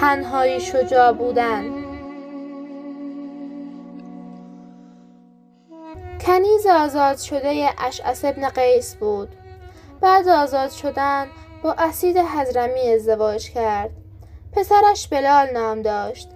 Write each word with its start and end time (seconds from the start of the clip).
تنهایی 0.00 0.60
شجاع 0.60 1.12
بودن. 1.12 1.64
کنیز 6.20 6.66
آزاد 6.66 7.16
شده 7.16 7.68
اشعث 7.78 8.24
ابن 8.24 8.48
قیس 8.48 8.94
بود. 8.94 9.28
بعد 10.00 10.28
آزاد 10.28 10.70
شدن 10.70 11.26
با 11.62 11.72
اسید 11.72 12.16
حضرمی 12.16 12.92
ازدواج 12.94 13.50
کرد. 13.50 13.90
پسرش 14.52 15.08
بلال 15.08 15.50
نام 15.50 15.82
داشت. 15.82 16.28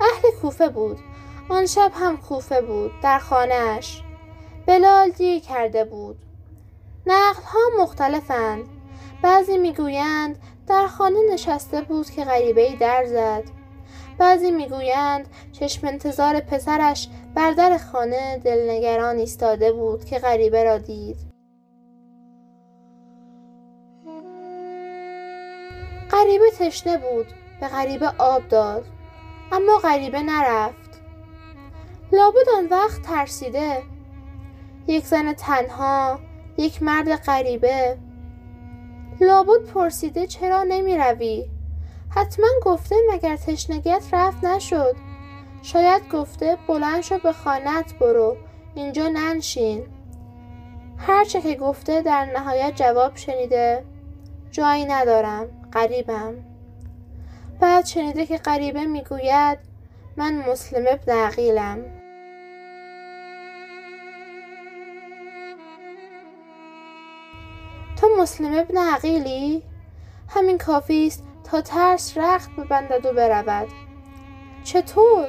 اهل 0.00 0.40
کوفه 0.42 0.68
بود. 0.68 0.98
آن 1.48 1.66
شب 1.66 1.92
هم 1.94 2.16
کوفه 2.16 2.60
بود 2.60 2.92
در 3.02 3.18
خانهاش. 3.18 4.02
بلال 4.66 5.10
دیر 5.10 5.40
کرده 5.40 5.84
بود. 5.84 6.16
ها 7.44 7.82
مختلفند. 7.82 8.64
بعضی 9.22 9.58
می‌گویند 9.58 10.38
در 10.70 10.86
خانه 10.86 11.18
نشسته 11.32 11.80
بود 11.80 12.10
که 12.10 12.24
غریبه 12.24 12.76
در 12.80 13.04
زد. 13.06 13.42
بعضی 14.18 14.50
می‌گویند 14.50 15.28
چشم 15.52 15.86
انتظار 15.86 16.40
پسرش 16.40 17.08
بر 17.34 17.50
در 17.50 17.78
خانه 17.78 18.38
دلنگران 18.38 19.16
ایستاده 19.16 19.72
بود 19.72 20.04
که 20.04 20.18
غریبه 20.18 20.64
را 20.64 20.78
دید. 20.78 21.16
غریبه 26.10 26.50
تشنه 26.58 26.98
بود 26.98 27.26
به 27.60 27.68
غریبه 27.68 28.12
آب 28.18 28.48
داد 28.48 28.84
اما 29.52 29.78
غریبه 29.78 30.22
نرفت. 30.22 31.00
لابد 32.12 32.48
آن 32.56 32.66
وقت 32.66 33.02
ترسیده. 33.02 33.82
یک 34.86 35.06
زن 35.06 35.32
تنها 35.32 36.18
یک 36.56 36.82
مرد 36.82 37.16
غریبه. 37.16 37.98
لابد 39.20 39.66
پرسیده 39.74 40.26
چرا 40.26 40.62
نمی 40.62 40.98
روی؟ 40.98 41.44
حتما 42.10 42.46
گفته 42.62 42.96
مگر 43.12 43.36
تشنگیت 43.36 44.02
رفت 44.12 44.44
نشد. 44.44 44.96
شاید 45.62 46.08
گفته 46.08 46.58
بلند 46.68 47.00
شو 47.00 47.18
به 47.18 47.32
خانت 47.32 47.98
برو 47.98 48.36
اینجا 48.74 49.08
ننشین. 49.08 49.86
هرچه 50.98 51.40
که 51.40 51.54
گفته 51.54 52.02
در 52.02 52.24
نهایت 52.24 52.76
جواب 52.76 53.16
شنیده. 53.16 53.84
جایی 54.50 54.84
ندارم 54.84 55.46
قریبم 55.72 56.34
بعد 57.60 57.86
شنیده 57.86 58.26
که 58.26 58.36
غریبه 58.36 58.84
می‌گوید 58.84 59.58
من 60.16 60.50
مسلم 60.50 60.84
ابن 60.88 61.12
عقیلم. 61.12 61.99
مسلم 68.18 68.58
ابن 68.58 68.76
عقیلی؟ 68.76 69.62
همین 70.28 70.58
کافی 70.58 71.06
است 71.06 71.24
تا 71.44 71.60
ترس 71.60 72.18
رخت 72.18 72.50
ببندد 72.56 73.06
و 73.06 73.12
برود. 73.12 73.68
چطور؟ 74.64 75.28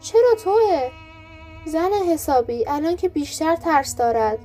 چرا 0.00 0.34
توه؟ 0.44 0.90
زن 1.64 1.90
حسابی 2.08 2.68
الان 2.68 2.96
که 2.96 3.08
بیشتر 3.08 3.56
ترس 3.56 3.96
دارد. 3.96 4.38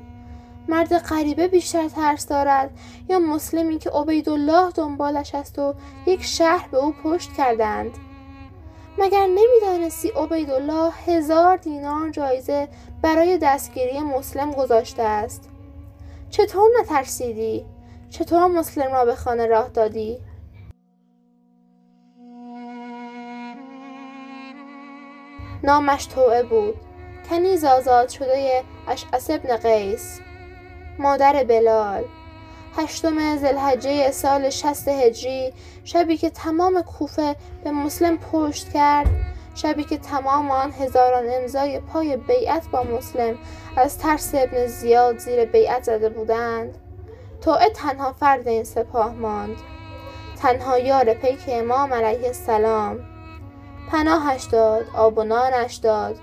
مرد 0.67 0.97
غریبه 0.97 1.47
بیشتر 1.47 1.89
ترس 1.89 2.27
دارد. 2.27 2.71
یا 3.09 3.19
مسلمی 3.19 3.79
که 3.79 3.89
عبیدالله 3.89 4.71
دنبالش 4.71 5.35
است 5.35 5.59
و 5.59 5.73
یک 6.05 6.23
شهر 6.23 6.67
به 6.71 6.77
او 6.77 6.93
پشت 7.03 7.33
کردند. 7.33 7.91
مگر 8.97 9.27
نمی‌دانستی 9.27 10.09
عبیدالله 10.09 10.91
هزار 11.05 11.57
دینار 11.57 12.09
جایزه 12.09 12.67
برای 13.01 13.37
دستگیری 13.37 13.99
مسلم 13.99 14.51
گذاشته 14.51 15.03
است؟ 15.03 15.49
چطور 16.29 16.69
نترسیدی؟ 16.81 17.65
چطور 18.09 18.47
مسلم 18.47 18.93
را 18.93 19.05
به 19.05 19.15
خانه 19.15 19.45
راه 19.45 19.69
دادی؟ 19.69 20.19
نامش 25.63 26.05
توعه 26.05 26.43
بود. 26.43 26.75
کنیز 27.29 27.63
آزاد 27.63 28.09
شده 28.09 28.63
اشعث 28.87 29.29
ابن 29.29 29.57
قیس. 29.57 30.19
مادر 30.99 31.43
بلال. 31.43 32.03
هشتم 32.77 33.37
زلحجه 33.37 34.11
سال 34.11 34.49
شست 34.49 34.87
هجری 34.87 35.53
شبی 35.83 36.17
که 36.17 36.29
تمام 36.29 36.81
کوفه 36.81 37.35
به 37.63 37.71
مسلم 37.71 38.17
پشت 38.17 38.73
کرد 38.73 39.07
شبی 39.55 39.83
که 39.83 39.97
تمام 39.97 40.51
آن 40.51 40.71
هزاران 40.71 41.25
امضای 41.29 41.79
پای 41.79 42.17
بیعت 42.17 42.67
با 42.67 42.83
مسلم 42.83 43.37
از 43.77 43.97
ترس 43.97 44.35
ابن 44.35 44.67
زیاد 44.67 45.17
زیر 45.17 45.45
بیعت 45.45 45.83
زده 45.83 46.09
بودند. 46.09 46.86
توعه 47.41 47.69
تنها 47.69 48.13
فرد 48.13 48.47
این 48.47 48.63
سپاه 48.63 49.13
ماند. 49.13 49.57
تنها 50.41 50.79
یار 50.79 51.13
پیک 51.13 51.39
امام 51.47 51.93
علیه 51.93 52.27
السلام. 52.27 52.99
پناهش 53.91 54.43
داد 54.43 54.85
آب 54.95 55.17
و 55.17 55.23
نانش 55.23 55.75
داد. 55.75 56.19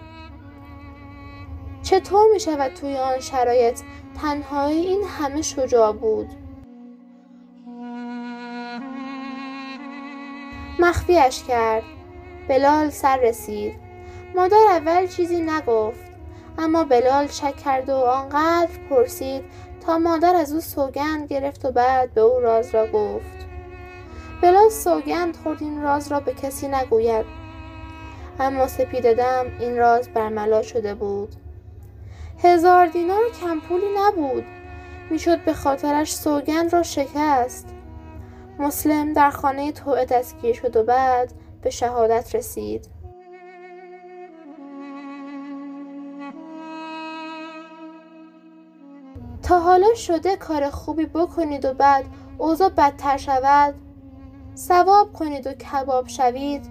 چطور 1.83 2.27
می 2.33 2.41
شود 2.41 2.75
توی 2.75 2.97
آن 2.97 3.21
شرایط 3.21 3.81
تنهایی؟ 4.23 4.87
این 4.87 5.05
همه 5.19 5.43
شجاع 5.43 5.93
بود. 5.93 6.29
مخفیش 10.79 11.43
کرد. 11.43 11.83
بلال 12.49 12.91
سر 12.91 13.17
رسید. 13.17 13.75
مادر 14.35 14.67
اول 14.71 15.07
چیزی 15.07 15.41
نگفت 15.41 16.05
اما 16.59 16.85
بلال 16.85 17.27
شک 17.27 17.57
کرد 17.57 17.89
و 17.89 17.97
آنقدر 17.97 18.71
پرسید 18.91 19.45
تا 19.87 19.99
مادر 19.99 20.37
از 20.37 20.53
او 20.53 20.61
سوگند 20.61 21.29
گرفت 21.29 21.65
و 21.65 21.71
بعد 21.71 22.15
به 22.15 22.21
او 22.21 22.41
راز 22.41 22.75
را 22.75 22.87
گفت. 22.87 23.47
بلال 24.43 24.69
سوگند 24.69 25.37
خورد 25.37 25.63
این 25.63 25.83
راز 25.83 26.13
را 26.13 26.21
به 26.21 26.35
کسی 26.35 26.69
نگوید. 26.69 27.27
اما 28.41 28.67
سپیددم 28.67 29.47
این 29.61 29.77
راز 29.77 30.09
برملا 30.09 30.63
شده 30.63 30.95
بود. 30.95 31.35
هزار 32.43 32.87
دینار 32.87 33.23
کمپولی 33.41 33.87
نبود. 33.97 34.45
می‌شد 35.11 35.45
به 35.45 35.53
خاطرش 35.53 36.15
سوگند 36.15 36.73
را 36.73 36.83
شکست. 36.83 37.69
مسلم 38.59 39.13
در 39.13 39.31
خانه 39.31 39.73
توعه 39.73 40.05
دستگیر 40.05 40.55
شد 40.55 40.77
و 40.77 40.83
بعد 40.83 41.33
به 41.63 41.71
شهادت 41.71 42.35
رسید. 42.35 42.87
حالا 49.75 49.95
شده 49.95 50.37
کار 50.37 50.71
خوبی 50.71 51.07
بکنید 51.07 51.65
و 51.65 51.75
بعد 51.75 52.05
اوضاع 52.39 52.69
بدتر 52.69 53.17
شود. 53.17 53.75
سواب 54.55 55.13
کنید 55.13 55.47
و 55.47 55.53
کباب 55.53 56.09
شوید. 56.09 56.67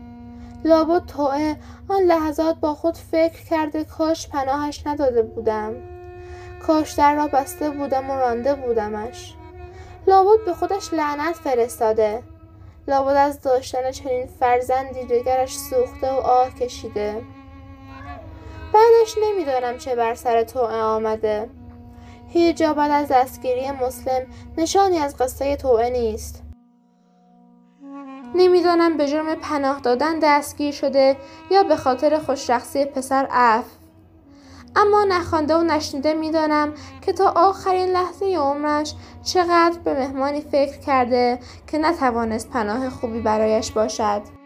لابد 0.65 1.05
توعه. 1.05 1.57
آن 1.89 2.01
لحظات 2.01 2.55
با 2.55 2.73
خود 2.73 2.97
فکر 2.97 3.43
کرده 3.49 3.83
کاش 3.83 4.29
پناهش 4.29 4.87
نداده 4.87 5.21
بودم. 5.21 5.73
کاش 6.67 6.91
در 6.91 7.15
را 7.15 7.27
بسته 7.27 7.69
بودم 7.69 8.09
و 8.09 8.15
رانده 8.15 8.55
بودمش. 8.55 9.35
لابد 10.07 10.45
به 10.45 10.53
خودش 10.53 10.93
لعنت 10.93 11.35
فرستاده. 11.35 12.23
لابد 12.87 13.15
از 13.15 13.41
داشتن 13.41 13.91
چنین 13.91 14.27
فرزندی 14.27 15.05
دگرش 15.05 15.57
سوخته 15.57 16.11
و 16.11 16.15
آه 16.15 16.53
کشیده. 16.53 17.21
بعدش 18.73 19.15
نمی‌دانم 19.23 19.77
چه 19.77 19.95
بر 19.95 20.15
سر 20.15 20.43
توعه 20.43 20.81
آمده. 20.81 21.49
هیچ 22.33 22.57
جا 22.57 22.73
بعد 22.73 22.91
از 22.91 23.07
دستگیری 23.07 23.71
مسلم 23.71 24.25
نشانی 24.57 24.97
از 24.97 25.17
قصه 25.17 25.55
توعه 25.55 25.89
نیست. 25.89 26.43
نمی‌دانم 28.35 28.97
به 28.97 29.07
جرم 29.07 29.35
پناه 29.35 29.79
دادن 29.79 30.19
دستگیر 30.19 30.71
شده 30.71 31.17
یا 31.51 31.63
به 31.63 31.75
خاطر 31.75 32.19
خوششخصی 32.19 32.85
پسر 32.85 33.27
اف 33.31 33.65
اما 34.75 35.03
نخوانده 35.03 35.55
و 35.55 35.63
نشنیده 35.63 36.13
می‌دانم 36.13 36.73
که 37.01 37.13
تا 37.13 37.29
آخرین 37.29 37.89
لحظه 37.89 38.25
عمرش 38.25 38.93
چقدر 39.23 39.79
به 39.83 39.93
مهمانی 39.93 40.41
فکر 40.41 40.77
کرده 40.79 41.39
که 41.67 41.77
نتوانست 41.77 42.49
پناه 42.49 42.89
خوبی 42.89 43.21
برایش 43.21 43.71
باشد. 43.71 44.42